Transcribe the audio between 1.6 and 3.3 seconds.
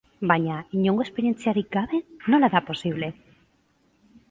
gabe, nola da posible?